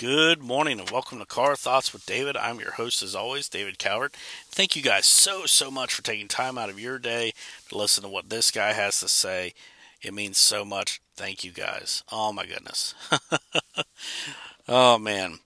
[0.00, 2.34] Good morning and welcome to Car Thoughts with David.
[2.34, 4.16] I'm your host as always, David Calvert.
[4.48, 7.34] Thank you guys so, so much for taking time out of your day
[7.68, 9.52] to listen to what this guy has to say.
[10.00, 11.02] It means so much.
[11.16, 12.02] Thank you guys.
[12.10, 12.94] Oh my goodness.
[14.68, 15.40] oh man.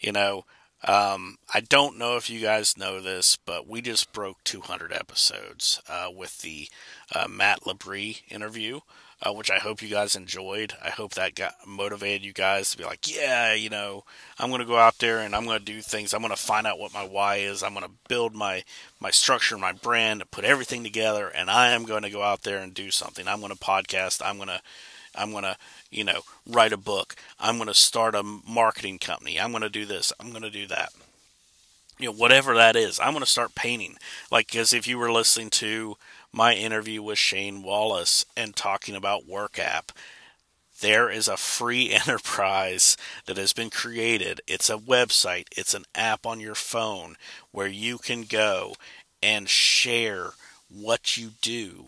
[0.00, 0.46] You know,
[0.84, 5.82] um, I don't know if you guys know this, but we just broke 200 episodes
[5.86, 6.68] uh, with the
[7.14, 8.80] uh, Matt Labrie interview
[9.22, 10.74] uh, which I hope you guys enjoyed.
[10.82, 14.04] I hope that got motivated you guys to be like, yeah, you know,
[14.38, 16.14] I'm going to go out there and I'm going to do things.
[16.14, 17.62] I'm going to find out what my why is.
[17.62, 18.64] I'm going to build my
[19.00, 22.58] my structure, my brand, put everything together, and I am going to go out there
[22.58, 23.26] and do something.
[23.26, 24.22] I'm going to podcast.
[24.24, 24.60] I'm going to
[25.14, 25.56] I'm going to,
[25.90, 27.16] you know, write a book.
[27.38, 29.40] I'm going to start a marketing company.
[29.40, 30.12] I'm going to do this.
[30.20, 30.92] I'm going to do that.
[31.98, 33.96] You know, whatever that is, I'm going to start painting.
[34.30, 35.96] Like, because if you were listening to
[36.32, 39.92] my interview with Shane Wallace and talking about Work App.
[40.80, 42.96] There is a free enterprise
[43.26, 44.40] that has been created.
[44.46, 47.16] It's a website, it's an app on your phone
[47.50, 48.74] where you can go
[49.22, 50.32] and share
[50.68, 51.86] what you do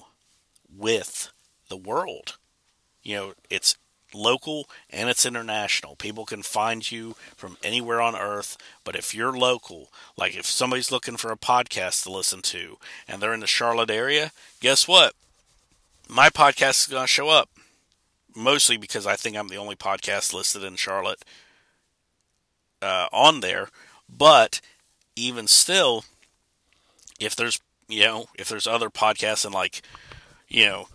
[0.77, 1.31] with
[1.69, 2.37] the world.
[3.03, 3.77] You know, it's
[4.15, 5.97] local and it's international.
[5.97, 10.93] People can find you from anywhere on earth, but if you're local, like if somebody's
[10.93, 15.15] looking for a podcast to listen to and they're in the Charlotte area, guess what?
[16.09, 17.49] My podcast is going to show up.
[18.35, 21.25] Mostly because I think I'm the only podcast listed in Charlotte
[22.81, 23.69] uh, on there,
[24.09, 24.61] but
[25.17, 26.05] even still,
[27.19, 29.83] if there's you know if there's other podcasts in like
[30.49, 30.87] you know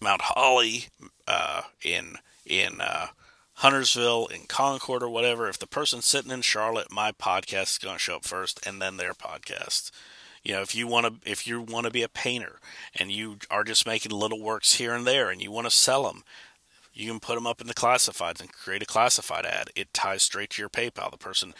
[0.00, 0.86] Mount Holly,
[1.26, 3.08] uh, in in uh,
[3.54, 7.96] Huntersville, in Concord, or whatever, if the person's sitting in Charlotte, my podcast is going
[7.96, 9.90] to show up first, and then their podcast.
[10.42, 12.58] You know, if you want to, if you want to be a painter
[12.96, 16.02] and you are just making little works here and there, and you want to sell
[16.04, 16.24] them,
[16.92, 19.70] you can put them up in the classifieds and create a classified ad.
[19.76, 21.10] It ties straight to your PayPal.
[21.10, 21.54] The person,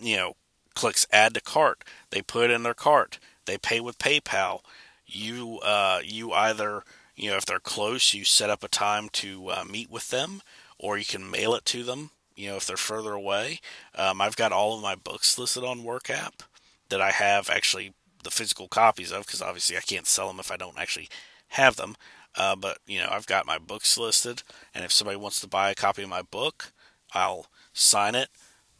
[0.00, 0.36] you know,
[0.74, 1.84] clicks add to cart.
[2.10, 3.18] They put it in their cart.
[3.46, 4.60] They pay with PayPal.
[5.06, 6.82] You, uh, you either
[7.18, 10.40] you know, if they're close, you set up a time to uh, meet with them,
[10.78, 12.10] or you can mail it to them.
[12.36, 13.58] You know, if they're further away.
[13.96, 16.44] Um, I've got all of my books listed on Work App
[16.88, 17.92] that I have actually
[18.22, 21.08] the physical copies of, because obviously I can't sell them if I don't actually
[21.48, 21.96] have them.
[22.36, 25.70] Uh, but you know, I've got my books listed, and if somebody wants to buy
[25.70, 26.72] a copy of my book,
[27.12, 28.28] I'll sign it.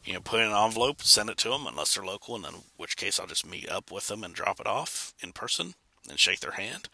[0.05, 2.45] You know, put it in an envelope, send it to them, unless they're local, and
[2.45, 5.75] in which case I'll just meet up with them and drop it off in person
[6.09, 6.89] and shake their hand.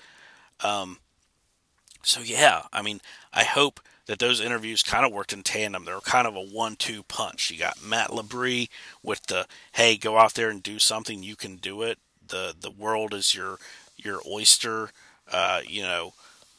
[0.61, 0.99] Um,
[2.04, 3.00] so yeah, I mean,
[3.32, 5.84] I hope that those interviews kind of worked in tandem.
[5.84, 7.50] They were kind of a one-two punch.
[7.50, 8.69] You got Matt Labrie
[9.03, 11.22] with the "Hey, go out there and do something.
[11.22, 11.98] You can do it.
[12.26, 13.59] the The world is your
[13.97, 14.91] your oyster.
[15.31, 16.12] Uh, you know,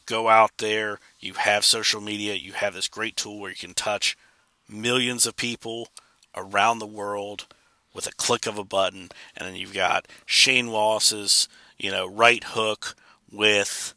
[0.06, 1.00] go out there.
[1.20, 2.34] You have social media.
[2.34, 4.18] You have this great tool where you can touch
[4.68, 5.90] millions of people
[6.36, 7.46] around the world
[7.94, 9.10] with a click of a button.
[9.38, 11.48] And then you've got Shane Wallace's,
[11.78, 12.96] you know, right hook
[13.32, 13.94] with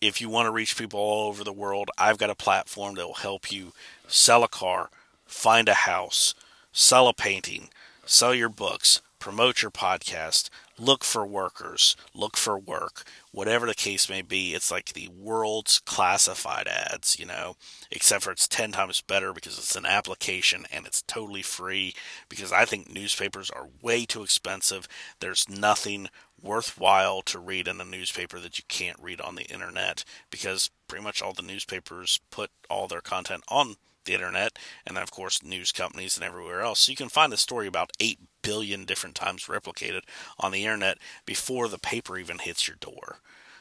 [0.00, 3.06] if you want to reach people all over the world, I've got a platform that
[3.06, 3.72] will help you
[4.06, 4.90] sell a car,
[5.26, 6.34] find a house,
[6.72, 7.68] sell a painting,
[8.06, 14.08] sell your books, promote your podcast, look for workers, look for work, whatever the case
[14.08, 14.54] may be.
[14.54, 17.56] It's like the world's classified ads, you know,
[17.90, 21.94] except for it's 10 times better because it's an application and it's totally free
[22.28, 24.88] because I think newspapers are way too expensive.
[25.20, 26.08] There's nothing
[26.42, 31.04] worthwhile to read in a newspaper that you can't read on the internet because pretty
[31.04, 34.58] much all the newspapers put all their content on the internet.
[34.86, 36.80] And then of course news companies and everywhere else.
[36.80, 40.02] So you can find the story about 8 billion different times replicated
[40.38, 43.18] on the internet before the paper even hits your door.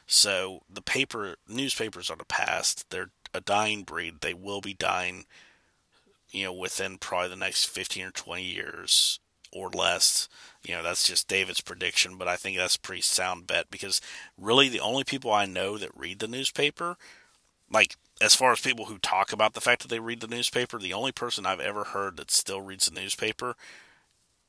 [0.08, 2.90] So the paper newspapers are the past.
[2.90, 4.22] They're a dying breed.
[4.22, 5.26] They will be dying
[6.32, 9.20] you know within probably the next 15 or 20 years
[9.52, 10.28] or less.
[10.64, 14.02] You know, that's just David's prediction, but I think that's a pretty sound bet because
[14.38, 16.98] really the only people I know that read the newspaper,
[17.72, 20.78] like as far as people who talk about the fact that they read the newspaper,
[20.78, 23.56] the only person I've ever heard that still reads the newspaper,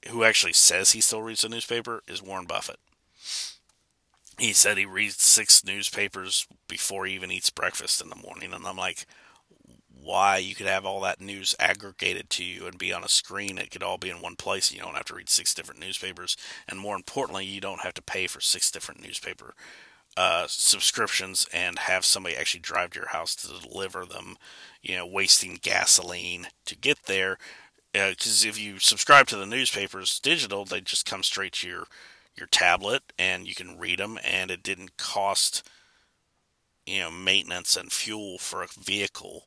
[0.09, 2.81] who actually says he still reads the newspaper, is Warren Buffett.
[4.39, 8.67] He said he reads six newspapers before he even eats breakfast in the morning, and
[8.67, 9.07] I'm like,
[10.03, 13.59] why you could have all that news aggregated to you and be on a screen.
[13.59, 14.73] It could all be in one place.
[14.73, 16.37] You don't have to read six different newspapers,
[16.69, 19.55] and more importantly, you don't have to pay for six different newspaper
[20.17, 24.37] uh, subscriptions and have somebody actually drive to your house to deliver them.
[24.83, 27.39] You know, wasting gasoline to get there.
[27.93, 31.85] Because uh, if you subscribe to the newspapers digital, they just come straight to your
[32.37, 35.69] your tablet and you can read them, and it didn't cost
[36.87, 39.45] you know maintenance and fuel for a vehicle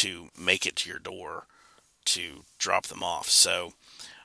[0.00, 1.46] to make it to your door
[2.06, 3.28] to drop them off.
[3.28, 3.74] So,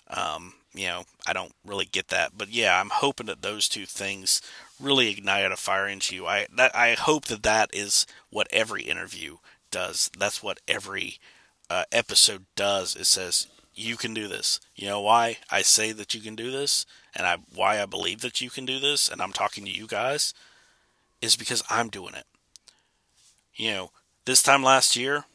[0.08, 3.86] um, you know, I don't really get that, but yeah, I'm hoping that those two
[3.86, 4.42] things
[4.80, 6.26] really ignited a fire into you.
[6.28, 9.38] I that I hope that that is what every interview
[9.72, 10.10] does.
[10.18, 11.20] That's what every
[11.70, 12.96] uh, episode does.
[12.96, 14.60] It says you can do this.
[14.76, 16.86] You know why I say that you can do this,
[17.16, 19.88] and I why I believe that you can do this, and I'm talking to you
[19.88, 20.34] guys,
[21.22, 22.26] is because I'm doing it.
[23.56, 23.92] You know,
[24.26, 25.26] this time last year,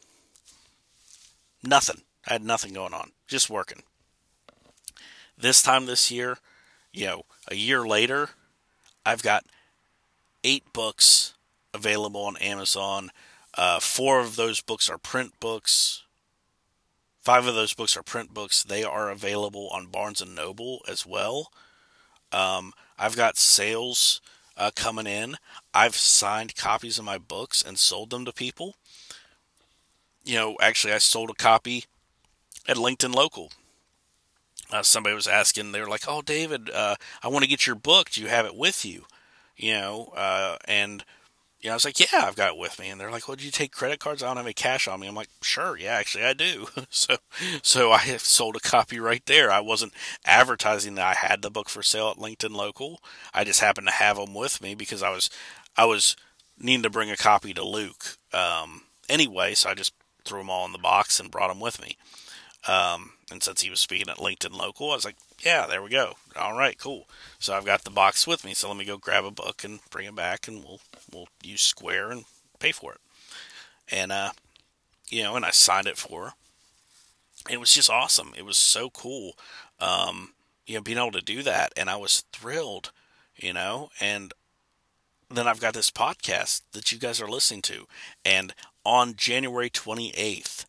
[1.62, 2.03] nothing.
[2.27, 3.83] I had nothing going on, just working.
[5.37, 6.39] This time this year,
[6.93, 8.31] you know, a year later,
[9.07, 9.45] I've got
[10.45, 11.35] eight books
[11.73, 13.11] available on Amazon.
[13.55, 16.05] Uh, four of those books are print books.
[17.21, 18.62] Five of those books are print books.
[18.62, 21.51] They are available on Barnes and Noble as well.
[22.33, 24.21] Um, I've got sales
[24.57, 25.37] uh, coming in.
[25.75, 28.77] I've signed copies of my books and sold them to people.
[30.25, 31.85] You know, actually, I sold a copy
[32.69, 33.51] at LinkedIn Local
[34.73, 37.77] uh, somebody was asking, they were like, "Oh, David, uh, I want to get your
[37.77, 38.11] book.
[38.11, 39.07] Do you have it with you?"
[39.57, 41.05] You know, uh, and
[41.61, 43.37] you know, I was like, "Yeah, I've got it with me." And they're like, "Well,
[43.37, 44.23] do you take credit cards?
[44.23, 47.17] I don't have any cash on me." I'm like, "Sure, yeah, actually, I do." so,
[47.63, 49.51] so I sold a copy right there.
[49.51, 49.95] I wasn't
[50.25, 53.01] advertising that I had the book for sale at LinkedIn Local.
[53.35, 55.31] I just happened to have them with me because I was,
[55.77, 56.17] I was
[56.59, 59.55] needing to bring a copy to Luke um, anyway.
[59.55, 59.93] So I just
[60.31, 61.97] threw them all in the box and brought them with me.
[62.69, 65.91] Um, and since he was speaking at LinkedIn Local, I was like, yeah, there we
[65.91, 66.15] go.
[66.37, 67.09] All right, cool.
[67.41, 68.55] So I've got the box with me.
[68.55, 70.81] So let me go grab a book and bring it back, and we'll
[71.12, 72.25] we'll use Square and
[72.61, 73.00] pay for it.
[73.91, 74.31] And uh,
[75.09, 76.33] you know, and I signed it for her.
[77.49, 78.33] It was just awesome.
[78.37, 79.33] It was so cool.
[79.81, 80.35] Um,
[80.67, 82.93] you know, being able to do that, and I was thrilled.
[83.37, 84.35] You know, and
[85.31, 87.87] then I've got this podcast that you guys are listening to,
[88.25, 88.55] and
[88.85, 90.67] on January twenty eighth.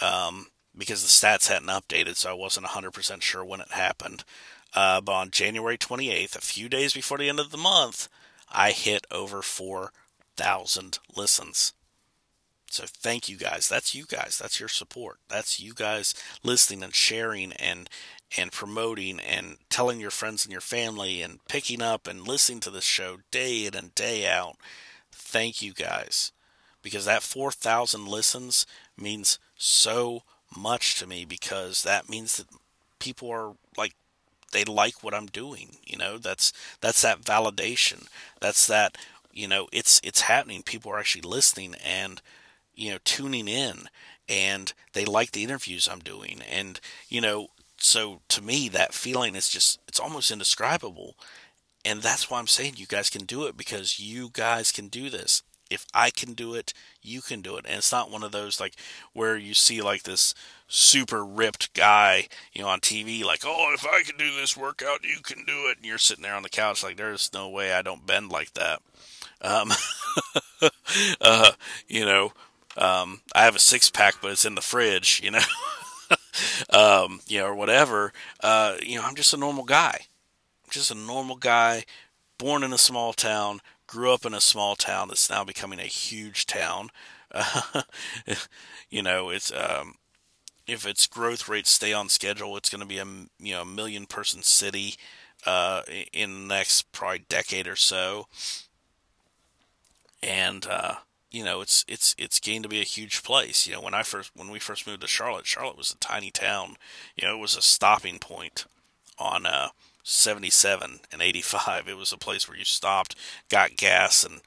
[0.00, 0.46] Um,
[0.76, 4.24] because the stats hadn't updated, so I wasn't 100% sure when it happened.
[4.74, 8.08] Uh, but on January 28th, a few days before the end of the month,
[8.48, 11.74] I hit over 4,000 listens.
[12.70, 13.68] So thank you guys.
[13.68, 14.38] That's you guys.
[14.40, 15.18] That's your support.
[15.28, 16.14] That's you guys
[16.44, 17.90] listening and sharing and
[18.38, 22.70] and promoting and telling your friends and your family and picking up and listening to
[22.70, 24.56] this show day in and day out.
[25.10, 26.30] Thank you guys.
[26.82, 28.66] Because that 4,000 listens
[28.96, 30.22] means so
[30.56, 32.46] much to me because that means that
[32.98, 33.94] people are like
[34.52, 35.76] they like what I'm doing.
[35.84, 38.06] You know, that's that's that validation.
[38.40, 38.96] That's that
[39.32, 40.62] you know it's it's happening.
[40.62, 42.20] People are actually listening and
[42.74, 43.88] you know tuning in,
[44.28, 46.40] and they like the interviews I'm doing.
[46.50, 47.48] And you know,
[47.78, 51.16] so to me, that feeling is just it's almost indescribable.
[51.82, 55.08] And that's why I'm saying you guys can do it because you guys can do
[55.08, 57.64] this if I can do it, you can do it.
[57.66, 58.74] And it's not one of those like
[59.12, 60.34] where you see like this
[60.70, 65.04] super ripped guy, you know, on TV, like, oh, if I can do this workout,
[65.04, 65.78] you can do it.
[65.78, 68.54] And you're sitting there on the couch, like, there's no way I don't bend like
[68.54, 68.80] that.
[69.42, 69.72] Um,
[71.20, 71.52] uh,
[71.88, 72.32] you know,
[72.76, 75.40] um, I have a six pack, but it's in the fridge, you know,
[76.70, 78.12] um, you know, or whatever.
[78.40, 79.98] Uh, you know, I'm just a normal guy,
[80.64, 81.84] I'm just a normal guy,
[82.38, 85.84] born in a small town, grew up in a small town that's now becoming a
[85.84, 86.90] huge town.
[87.32, 87.82] Uh,
[88.90, 89.94] you know, it's um,
[90.66, 93.04] if its growth rates stay on schedule, it's going to be a
[93.40, 94.94] you know million person city
[95.44, 95.82] uh,
[96.12, 98.28] in the next probably decade or so.
[100.22, 100.96] And uh,
[101.32, 103.66] you know, it's it's it's going to be a huge place.
[103.66, 106.30] You know, when I first when we first moved to Charlotte, Charlotte was a tiny
[106.30, 106.76] town.
[107.16, 108.66] You know, it was a stopping point
[109.18, 109.70] on uh,
[110.10, 111.88] 77 and 85.
[111.88, 113.14] It was a place where you stopped,
[113.48, 114.40] got gas, and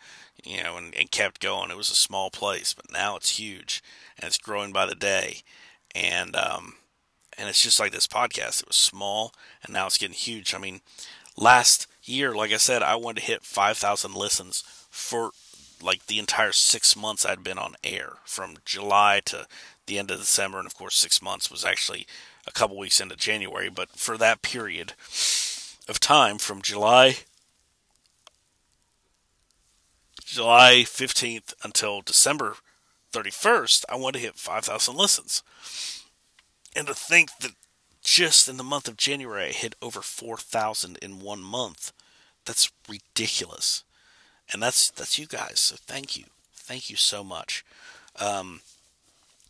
[0.43, 1.72] you know, and, and kept going.
[1.72, 3.82] It was a small place, but now it's huge
[4.20, 5.38] and it's growing by the day.
[5.96, 6.75] And um,
[7.38, 8.62] and it's just like this podcast.
[8.62, 10.53] It was small and now it's getting huge.
[10.53, 10.82] I mean,
[11.38, 15.32] last year, like I said, I wanted to hit 5,000 listens for
[15.82, 19.48] like the entire six months I'd been on air from July to
[19.86, 22.08] the end of December, and of course, six months was actually
[22.48, 23.70] a couple weeks into January.
[23.70, 24.93] But for that period,
[25.87, 27.17] of time from July
[30.23, 32.55] July 15th until December
[33.11, 35.43] 31st, I want to hit 5,000 listens.
[36.75, 37.51] And to think that
[38.01, 41.93] just in the month of January, I hit over 4,000 in one month,
[42.45, 43.83] that's ridiculous.
[44.51, 45.59] And that's that's you guys.
[45.59, 47.63] So thank you, thank you so much.
[48.19, 48.61] Um,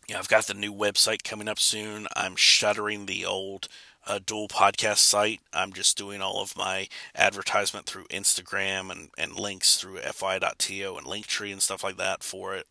[0.06, 2.06] you know, I've got the new website coming up soon.
[2.14, 3.68] I'm shuttering the old
[4.06, 5.40] a dual podcast site.
[5.52, 11.06] I'm just doing all of my advertisement through Instagram and, and links through fi.to and
[11.06, 12.66] Linktree and stuff like that for it.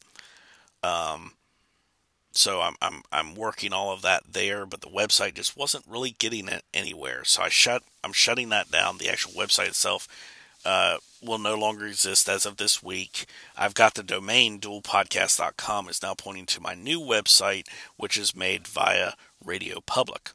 [0.83, 1.33] Um,
[2.31, 6.15] so I'm, I'm I'm working all of that there, but the website just wasn't really
[6.17, 7.23] getting it anywhere.
[7.23, 8.97] So I shut I'm shutting that down.
[8.97, 10.07] The actual website itself
[10.65, 13.25] uh, will no longer exist as of this week.
[13.55, 18.67] I've got the domain dualpodcast.com is now pointing to my new website, which is made
[18.67, 19.13] via
[19.43, 20.31] Radio Public.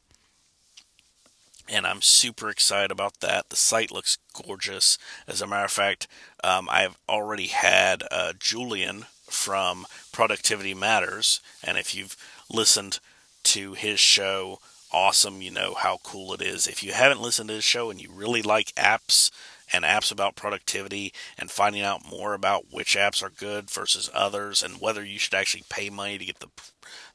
[1.71, 3.49] And I'm super excited about that.
[3.49, 4.97] The site looks gorgeous.
[5.27, 6.07] As a matter of fact,
[6.43, 12.17] um, I've already had uh, Julian from Productivity Matters, and if you've
[12.49, 12.99] listened
[13.43, 14.59] to his show,
[14.91, 15.41] awesome.
[15.41, 16.67] You know how cool it is.
[16.67, 19.29] If you haven't listened to his show and you really like apps,
[19.71, 24.63] and apps about productivity and finding out more about which apps are good versus others
[24.63, 26.49] and whether you should actually pay money to get the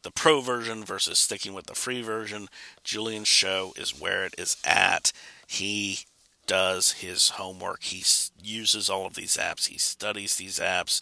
[0.03, 2.49] the pro version versus sticking with the free version.
[2.85, 5.13] Julian's show is where it is at.
[5.47, 6.01] He
[6.47, 7.83] does his homework.
[7.83, 8.05] He
[8.43, 9.67] uses all of these apps.
[9.69, 11.01] He studies these apps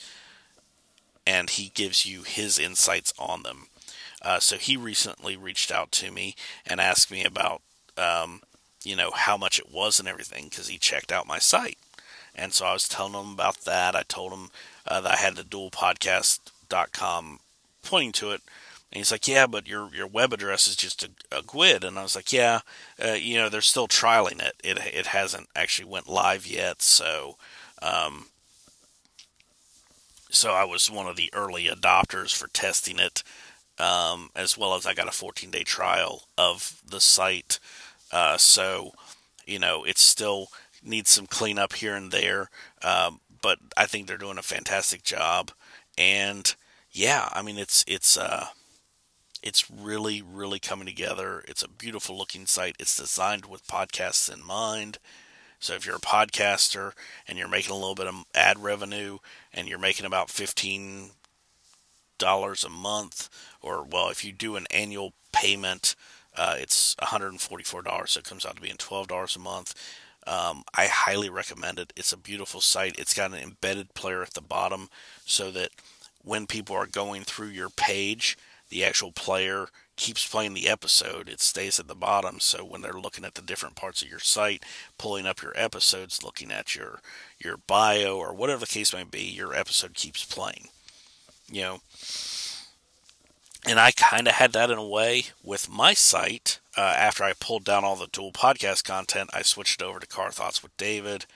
[1.27, 3.67] and he gives you his insights on them.
[4.23, 6.35] Uh, so he recently reached out to me
[6.67, 7.61] and asked me about
[7.97, 8.41] um,
[8.85, 11.79] you know, how much it was and everything because he checked out my site.
[12.35, 13.95] And so I was telling him about that.
[13.95, 14.51] I told him
[14.87, 17.41] uh, that I had the dualpodcast.com
[17.83, 18.41] pointing to it.
[18.91, 21.85] And he's like, yeah, but your, your web address is just a, a GUID.
[21.85, 22.61] And I was like, yeah,
[23.03, 24.55] uh, you know, they're still trialing it.
[24.63, 26.83] It, it hasn't actually went live yet.
[26.83, 27.37] So,
[27.81, 28.27] um,
[30.31, 33.23] so I was one of the early adopters for testing it,
[33.79, 37.59] um, as well as I got a 14 day trial of the site
[38.13, 38.93] uh, so,
[39.47, 40.49] you know, it still
[40.85, 42.51] needs some cleanup here and there,
[42.83, 45.51] um, but I think they're doing a fantastic job.
[45.99, 46.55] And
[46.91, 48.47] yeah, I mean, it's it's uh,
[49.43, 51.45] it's really really coming together.
[51.49, 52.77] It's a beautiful looking site.
[52.79, 54.99] It's designed with podcasts in mind.
[55.59, 56.93] So if you're a podcaster
[57.27, 59.19] and you're making a little bit of ad revenue
[59.55, 61.11] and you're making about fifteen
[62.19, 63.29] dollars a month,
[63.61, 65.95] or well, if you do an annual payment
[66.37, 69.75] uh, it's $144, so it comes out to being $12 a month.
[70.27, 71.93] Um, I highly recommend it.
[71.97, 72.99] It's a beautiful site.
[72.99, 74.89] It's got an embedded player at the bottom
[75.25, 75.71] so that
[76.25, 81.29] when people are going through your page, the actual player keeps playing the episode.
[81.29, 84.21] It stays at the bottom, so when they're looking at the different parts of your
[84.21, 84.65] site,
[84.99, 87.01] pulling up your episodes, looking at your
[87.39, 90.69] your bio or whatever the case may be, your episode keeps playing.
[91.51, 91.81] You know,
[93.65, 96.59] and I kind of had that in a way with my site.
[96.77, 100.07] Uh, after I pulled down all the dual podcast content, I switched it over to
[100.07, 101.27] Car Thoughts with David.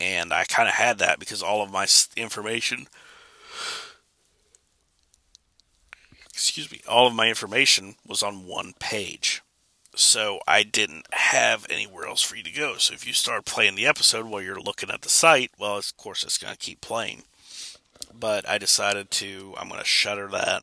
[0.00, 2.86] And I kind of had that because all of my information,
[6.32, 9.42] excuse me, all of my information was on one page.
[9.94, 12.76] So I didn't have anywhere else for you to go.
[12.78, 15.96] So if you start playing the episode while you're looking at the site, well, of
[15.96, 17.22] course, it's going to keep playing.
[18.14, 20.62] But I decided to, I'm going to shutter that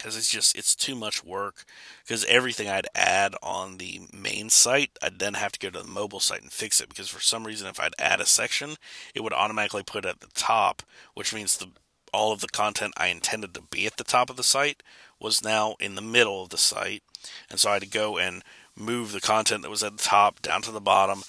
[0.00, 1.64] because it's just it's too much work
[2.02, 5.92] because everything I'd add on the main site I'd then have to go to the
[5.92, 8.76] mobile site and fix it because for some reason if I'd add a section
[9.14, 10.82] it would automatically put it at the top
[11.14, 11.68] which means the
[12.12, 14.82] all of the content I intended to be at the top of the site
[15.18, 17.02] was now in the middle of the site.
[17.48, 18.42] And so I had to go and
[18.76, 21.22] move the content that was at the top down to the bottom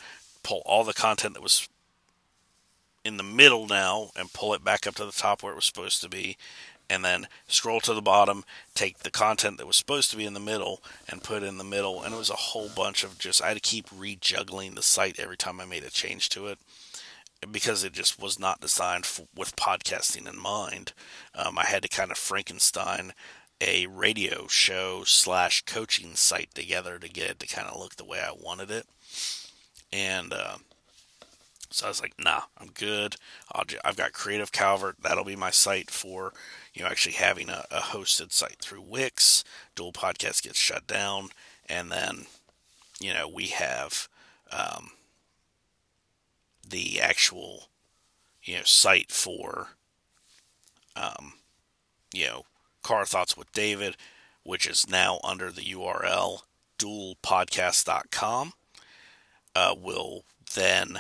[0.44, 1.68] pull all the content that was
[3.04, 5.66] in the middle now and pull it back up to the top where it was
[5.66, 6.38] supposed to be
[6.92, 8.44] and then scroll to the bottom,
[8.76, 11.58] take the content that was supposed to be in the middle and put it in
[11.58, 12.04] the middle.
[12.04, 15.18] And it was a whole bunch of just, I had to keep rejuggling the site
[15.18, 16.60] every time I made a change to it
[17.50, 20.92] because it just was not designed with podcasting in mind.
[21.34, 23.14] Um, I had to kind of Frankenstein
[23.62, 28.04] a radio show slash coaching site together to get it to kind of look the
[28.04, 28.86] way I wanted it.
[29.94, 30.58] And, uh,
[31.72, 33.16] so I was like, nah, I'm good.
[33.54, 34.98] i have got Creative Calvert.
[35.02, 36.34] That'll be my site for
[36.74, 39.44] you know, actually having a, a hosted site through Wix.
[39.76, 41.30] Dual Podcast gets shut down,
[41.68, 42.26] and then,
[43.00, 44.08] you know, we have
[44.52, 44.92] um,
[46.68, 47.68] the actual,
[48.44, 49.70] you know, site for,
[50.96, 51.34] um,
[52.14, 52.46] you know,
[52.84, 53.98] Car Thoughts with David,
[54.44, 56.42] which is now under the URL
[56.80, 58.54] dualpodcast.com.
[59.54, 60.24] Uh, will
[60.56, 61.00] then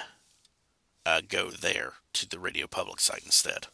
[1.05, 3.67] uh, go there to the Radio Public site instead.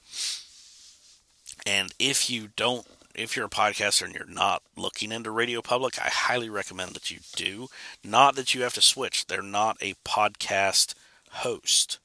[1.66, 6.00] And if you don't, if you're a podcaster and you're not looking into Radio Public,
[6.00, 7.68] I highly recommend that you do.
[8.04, 10.94] Not that you have to switch, they're not a podcast
[11.32, 12.00] host,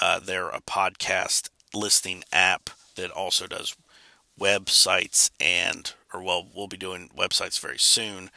[0.00, 3.74] uh, they're a podcast listing app that also does
[4.38, 8.30] websites and, or well, we'll be doing websites very soon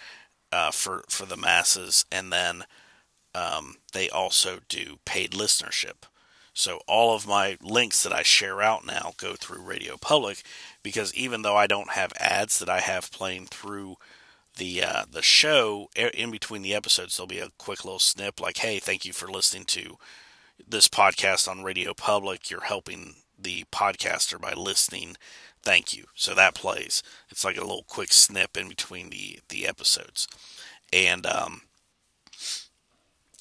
[0.51, 2.05] uh, for, for the masses.
[2.11, 2.63] And then
[3.37, 6.05] um, they also do paid listenership.
[6.53, 10.41] So all of my links that I share out now go through Radio Public
[10.81, 13.97] because even though I don't have ads that I have playing through
[14.55, 18.57] the uh, the show in between the episodes, there'll be a quick little snip like,
[18.57, 19.99] "Hey, thank you for listening to
[20.67, 22.49] this podcast on Radio Public.
[22.49, 25.15] You're helping the podcaster by listening.
[25.61, 27.03] Thank you." So that plays.
[27.29, 30.27] It's like a little quick snip in between the the episodes,
[30.91, 31.61] and um,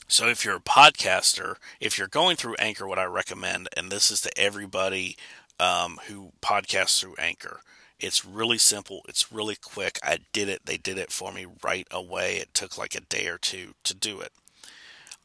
[0.08, 4.10] so if you're a podcaster, if you're going through Anchor, what I recommend, and this
[4.10, 5.16] is to everybody
[5.58, 7.60] um, who podcasts through Anchor
[7.98, 9.02] it's really simple.
[9.08, 9.98] It's really quick.
[10.02, 10.66] I did it.
[10.66, 12.36] They did it for me right away.
[12.36, 14.32] It took like a day or two to do it.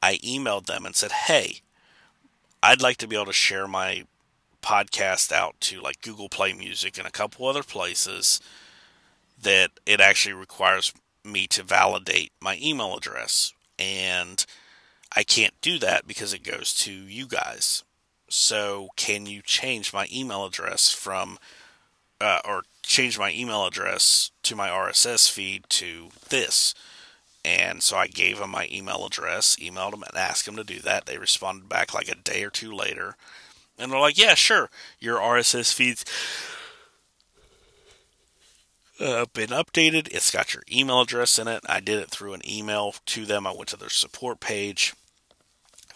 [0.01, 1.57] I emailed them and said, hey,
[2.63, 4.05] I'd like to be able to share my
[4.61, 8.39] podcast out to like Google Play Music and a couple other places
[9.41, 10.93] that it actually requires
[11.25, 13.53] me to validate my email address.
[13.77, 14.45] And
[15.15, 17.83] I can't do that because it goes to you guys.
[18.29, 21.37] So, can you change my email address from
[22.21, 26.73] uh, or change my email address to my RSS feed to this.
[27.43, 30.79] And so I gave them my email address, emailed them, and asked them to do
[30.79, 31.07] that.
[31.07, 33.15] They responded back like a day or two later.
[33.79, 36.05] And they're like, yeah, sure, your RSS feed's
[38.99, 40.13] uh, been updated.
[40.13, 41.63] It's got your email address in it.
[41.67, 43.47] I did it through an email to them.
[43.47, 44.93] I went to their support page,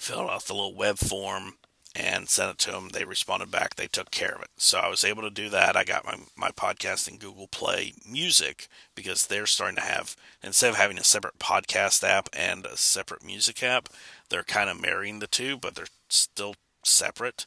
[0.06, 1.56] filled out the little web form,
[1.96, 2.90] and sent it to them.
[2.90, 3.76] They responded back.
[3.76, 4.50] They took care of it.
[4.58, 5.78] So I was able to do that.
[5.78, 10.70] I got my, my podcast in Google Play Music because they're starting to have, instead
[10.70, 13.88] of having a separate podcast app and a separate music app,
[14.30, 17.46] they're kind of marrying the two, but they're still separate.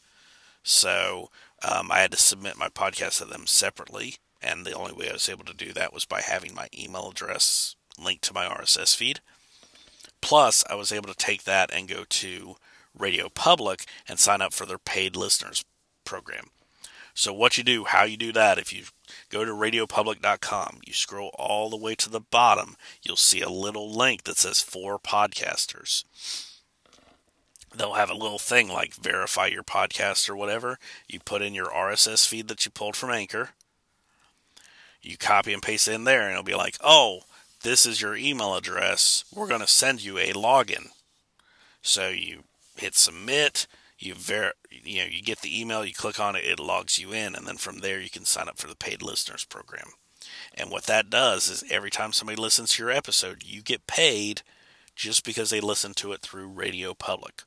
[0.63, 1.31] So
[1.63, 4.17] um, I had to submit my podcast to them separately.
[4.41, 7.11] And the only way I was able to do that was by having my email
[7.11, 9.21] address linked to my RSS feed.
[10.21, 12.57] Plus, I was able to take that and go to
[12.97, 15.65] Radio Public and sign up for their paid listeners
[16.05, 16.51] program.
[17.15, 18.85] So, what you do, how you do that, if you
[19.29, 23.91] go to radiopublic.com, you scroll all the way to the bottom, you'll see a little
[23.91, 26.05] link that says for podcasters.
[27.75, 30.79] They'll have a little thing like verify your podcast or whatever.
[31.09, 33.51] You put in your RSS feed that you pulled from Anchor.
[35.03, 37.23] You copy and paste it in there, and it'll be like, oh,
[37.63, 39.25] this is your email address.
[39.35, 40.89] We're going to send you a login.
[41.83, 42.45] So you
[42.77, 43.67] hit submit.
[43.99, 47.13] You ver, you know, you get the email, you click on it, it logs you
[47.13, 49.89] in, and then from there you can sign up for the paid listeners program.
[50.55, 54.43] And what that does is every time somebody listens to your episode, you get paid
[54.95, 57.43] just because they listen to it through Radio Public.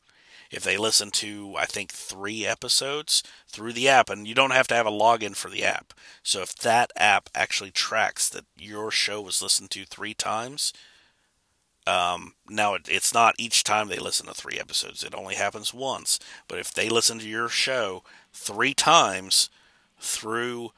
[0.51, 4.67] If they listen to, I think, three episodes through the app, and you don't have
[4.67, 5.93] to have a login for the app.
[6.23, 10.73] So if that app actually tracks that your show was listened to three times,
[11.87, 15.73] um, now it, it's not each time they listen to three episodes; it only happens
[15.73, 16.19] once.
[16.47, 19.49] But if they listen to your show three times
[19.99, 20.71] through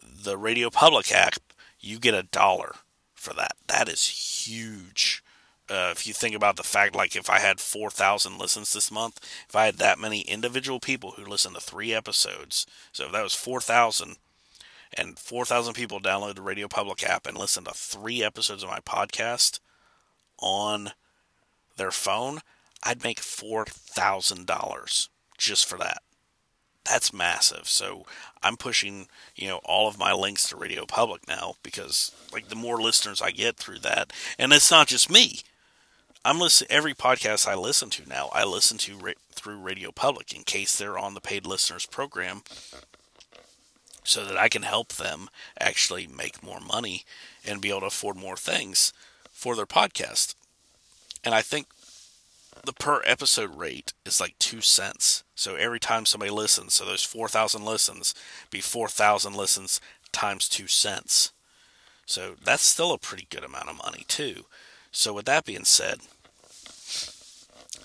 [0.00, 1.34] the Radio Public app,
[1.80, 2.76] you get a dollar
[3.14, 3.56] for that.
[3.66, 5.22] That is huge.
[5.68, 9.18] Uh, if you think about the fact, like if I had 4,000 listens this month,
[9.48, 13.24] if I had that many individual people who listen to three episodes, so if that
[13.24, 14.16] was 4,000,
[14.96, 18.80] and 4,000 people download the Radio Public app and listen to three episodes of my
[18.80, 19.58] podcast,
[20.38, 20.90] on
[21.76, 22.40] their phone,
[22.82, 26.02] I'd make $4,000 just for that.
[26.84, 27.68] That's massive.
[27.68, 28.06] So
[28.42, 32.54] I'm pushing, you know, all of my links to Radio Public now because like the
[32.54, 35.40] more listeners I get through that, and it's not just me.
[36.26, 38.30] I'm listening every podcast I listen to now.
[38.32, 42.42] I listen to ra- through Radio Public in case they're on the paid listeners program,
[44.02, 45.28] so that I can help them
[45.60, 47.04] actually make more money
[47.46, 48.92] and be able to afford more things
[49.30, 50.34] for their podcast.
[51.22, 51.68] And I think
[52.64, 55.22] the per episode rate is like two cents.
[55.36, 58.16] So every time somebody listens, so those 4,000 listens,
[58.50, 61.32] be 4,000 listens times two cents.
[62.04, 64.46] So that's still a pretty good amount of money, too.
[64.96, 65.98] So, with that being said,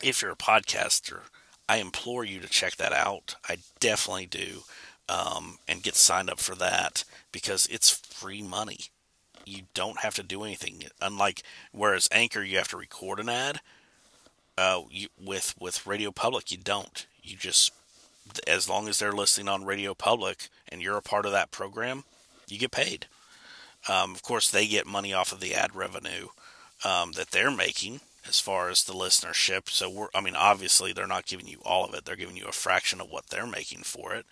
[0.04, 1.22] if you're a podcaster,
[1.68, 3.36] I implore you to check that out.
[3.48, 4.64] I definitely do.
[5.10, 8.78] Um, and get signed up for that because it's free money
[9.46, 10.84] you don't have to do anything.
[11.02, 13.62] Unlike whereas Anchor, you have to record an ad.
[14.58, 17.06] Uh, you, with with Radio Public, you don't.
[17.24, 17.72] You just
[18.48, 22.04] as long as they're listening on Radio Public and you're a part of that program,
[22.48, 23.08] you get paid.
[23.90, 26.28] Um, of course, they get money off of the ad revenue
[26.86, 29.70] um, that they're making as far as the listenership.
[29.70, 32.46] So we're, I mean, obviously they're not giving you all of it; they're giving you
[32.46, 34.26] a fraction of what they're making for it.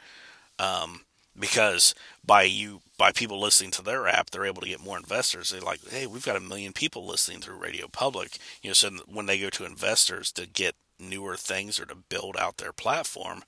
[0.60, 1.02] Um,
[1.38, 5.50] because by you by people listening to their app, they're able to get more investors.
[5.50, 8.38] They're like, hey, we've got a million people listening through Radio Public.
[8.62, 12.36] You know, so when they go to investors to get newer things or to build
[12.38, 13.44] out their platform,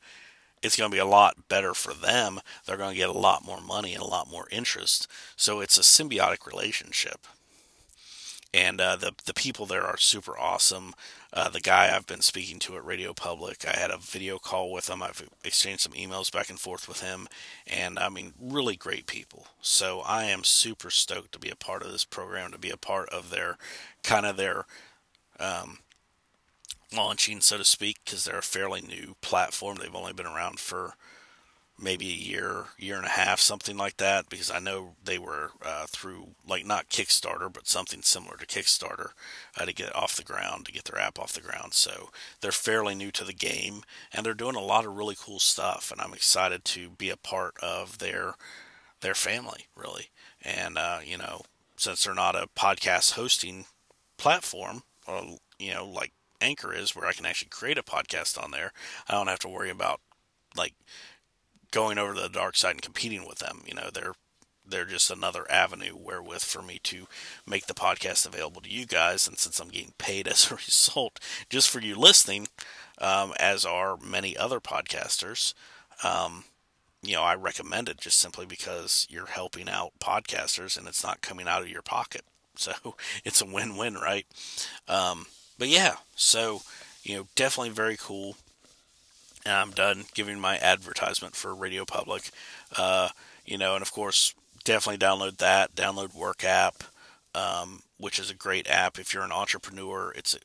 [0.61, 2.39] it's going to be a lot better for them.
[2.65, 5.07] They're going to get a lot more money and a lot more interest.
[5.35, 7.27] So it's a symbiotic relationship.
[8.53, 10.93] And uh, the the people there are super awesome.
[11.31, 14.71] Uh, the guy I've been speaking to at Radio Public, I had a video call
[14.71, 15.01] with him.
[15.01, 17.29] I've exchanged some emails back and forth with him,
[17.65, 19.47] and I mean, really great people.
[19.61, 22.77] So I am super stoked to be a part of this program, to be a
[22.77, 23.57] part of their
[24.03, 24.65] kind of their
[25.39, 25.79] um,
[26.93, 29.77] launching, so to speak, because they're a fairly new platform.
[29.77, 30.95] They've only been around for
[31.79, 34.29] maybe a year, year and a half, something like that.
[34.29, 39.11] Because I know they were uh, through like not Kickstarter, but something similar to Kickstarter
[39.59, 41.73] uh, to get off the ground, to get their app off the ground.
[41.73, 42.09] So
[42.41, 45.91] they're fairly new to the game, and they're doing a lot of really cool stuff.
[45.91, 48.35] And I'm excited to be a part of their
[49.01, 50.09] their family, really.
[50.41, 51.41] And uh, you know,
[51.75, 53.65] since they're not a podcast hosting
[54.17, 58.51] platform, or you know, like Anchor is, where I can actually create a podcast on
[58.51, 58.71] there.
[59.07, 59.99] I don't have to worry about
[60.55, 60.73] like
[61.71, 63.61] going over to the dark side and competing with them.
[63.65, 64.13] You know, they're
[64.65, 67.07] they're just another avenue wherewith for me to
[67.45, 69.27] make the podcast available to you guys.
[69.27, 72.47] And since I'm getting paid as a result, just for you listening,
[72.99, 75.53] um, as are many other podcasters,
[76.03, 76.45] um,
[77.03, 81.21] you know, I recommend it just simply because you're helping out podcasters and it's not
[81.21, 82.23] coming out of your pocket.
[82.57, 82.73] So
[83.23, 84.27] it's a win-win, right?
[84.87, 85.25] Um,
[85.57, 86.61] but yeah, so
[87.01, 88.35] you know, definitely very cool.
[89.45, 92.29] And I'm done giving my advertisement for Radio Public.
[92.77, 93.09] Uh,
[93.45, 95.75] you know, and of course, definitely download that.
[95.75, 96.83] Download Work app,
[97.33, 100.13] um, which is a great app if you're an entrepreneur.
[100.15, 100.35] It's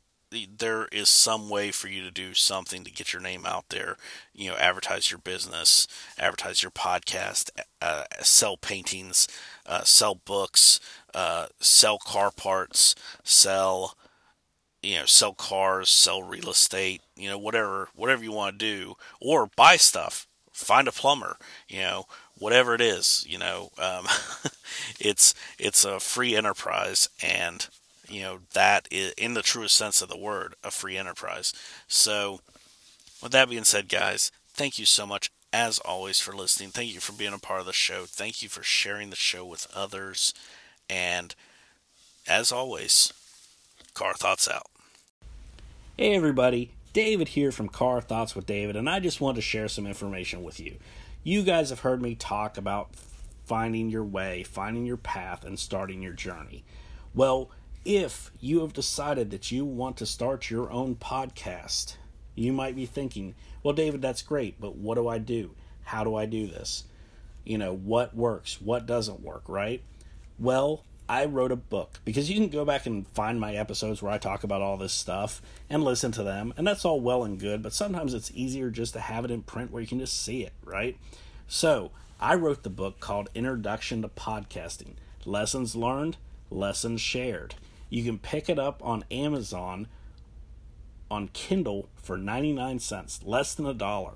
[0.58, 3.96] there is some way for you to do something to get your name out there.
[4.34, 5.86] You know, advertise your business,
[6.18, 9.28] advertise your podcast, uh, sell paintings,
[9.66, 10.80] uh, sell books,
[11.14, 13.96] uh, sell car parts, sell
[14.86, 18.94] you know sell cars sell real estate you know whatever whatever you want to do
[19.20, 21.36] or buy stuff find a plumber
[21.68, 22.06] you know
[22.38, 24.06] whatever it is you know um,
[25.00, 27.68] it's it's a free enterprise and
[28.08, 31.52] you know that is in the truest sense of the word a free enterprise.
[31.88, 32.40] So
[33.20, 36.70] with that being said guys thank you so much as always for listening.
[36.70, 38.04] Thank you for being a part of the show.
[38.06, 40.34] Thank you for sharing the show with others.
[40.90, 41.34] And
[42.28, 43.12] as always
[43.94, 44.66] car thoughts out
[45.98, 49.66] Hey everybody, David here from Car Thoughts with David, and I just want to share
[49.66, 50.76] some information with you.
[51.24, 52.90] You guys have heard me talk about
[53.46, 56.66] finding your way, finding your path, and starting your journey.
[57.14, 57.50] Well,
[57.86, 61.96] if you have decided that you want to start your own podcast,
[62.34, 65.54] you might be thinking, well, David, that's great, but what do I do?
[65.84, 66.84] How do I do this?
[67.42, 68.60] You know, what works?
[68.60, 69.82] What doesn't work, right?
[70.38, 74.10] Well, I wrote a book because you can go back and find my episodes where
[74.10, 75.40] I talk about all this stuff
[75.70, 78.92] and listen to them, and that's all well and good, but sometimes it's easier just
[78.94, 80.96] to have it in print where you can just see it, right?
[81.46, 86.16] So, I wrote the book called Introduction to Podcasting Lessons Learned,
[86.50, 87.54] Lessons Shared.
[87.88, 89.86] You can pick it up on Amazon
[91.08, 94.14] on Kindle for 99 cents, less than a dollar.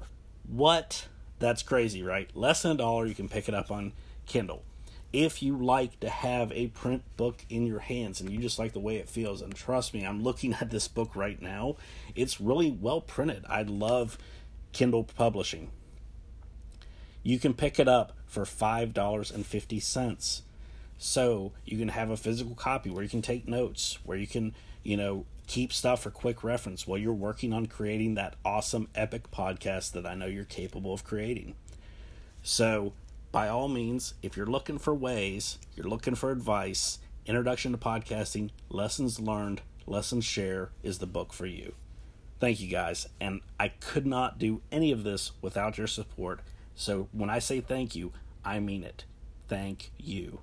[0.48, 1.07] What?
[1.38, 2.29] That's crazy, right?
[2.35, 3.92] Less than a dollar, you can pick it up on
[4.26, 4.64] Kindle
[5.12, 8.73] if you like to have a print book in your hands and you just like
[8.73, 11.77] the way it feels and trust me i'm looking at this book right now
[12.14, 13.44] it's really well printed.
[13.49, 14.18] I love
[14.73, 15.70] kindle publishing.
[17.23, 20.42] You can pick it up for $5.50
[20.99, 24.55] so you can have a physical copy where you can take notes where you can
[24.83, 29.31] you know keep stuff for quick reference while you're working on creating that awesome epic
[29.31, 31.55] podcast that i know you're capable of creating.
[32.42, 32.92] So
[33.33, 38.51] by all means, if you're looking for ways, you're looking for advice, Introduction to Podcasting,
[38.69, 41.75] Lessons Learned, Lessons Share is the book for you.
[42.40, 43.07] Thank you guys.
[43.21, 46.40] And I could not do any of this without your support.
[46.75, 48.12] So when I say thank you,
[48.45, 49.05] I mean it.
[49.49, 50.40] Thank you.